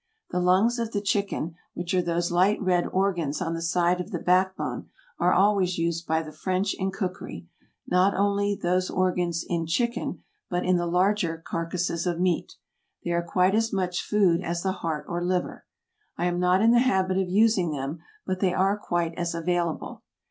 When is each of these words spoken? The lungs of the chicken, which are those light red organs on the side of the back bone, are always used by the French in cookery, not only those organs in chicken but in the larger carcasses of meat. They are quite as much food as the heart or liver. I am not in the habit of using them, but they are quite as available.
The 0.31 0.39
lungs 0.39 0.79
of 0.79 0.93
the 0.93 0.99
chicken, 0.99 1.53
which 1.75 1.93
are 1.93 2.01
those 2.01 2.31
light 2.31 2.59
red 2.59 2.87
organs 2.87 3.39
on 3.39 3.53
the 3.53 3.61
side 3.61 4.01
of 4.01 4.09
the 4.09 4.17
back 4.17 4.57
bone, 4.57 4.89
are 5.19 5.31
always 5.31 5.77
used 5.77 6.07
by 6.07 6.23
the 6.23 6.31
French 6.31 6.73
in 6.73 6.89
cookery, 6.89 7.47
not 7.85 8.15
only 8.15 8.55
those 8.55 8.89
organs 8.89 9.45
in 9.47 9.67
chicken 9.67 10.23
but 10.49 10.65
in 10.65 10.77
the 10.77 10.87
larger 10.87 11.37
carcasses 11.37 12.07
of 12.07 12.19
meat. 12.19 12.53
They 13.03 13.11
are 13.11 13.21
quite 13.21 13.53
as 13.53 13.71
much 13.71 14.01
food 14.01 14.41
as 14.41 14.63
the 14.63 14.71
heart 14.71 15.05
or 15.07 15.23
liver. 15.23 15.67
I 16.17 16.25
am 16.25 16.39
not 16.39 16.63
in 16.63 16.71
the 16.71 16.79
habit 16.79 17.19
of 17.19 17.29
using 17.29 17.69
them, 17.69 17.99
but 18.25 18.39
they 18.39 18.55
are 18.55 18.77
quite 18.79 19.13
as 19.19 19.35
available. 19.35 20.01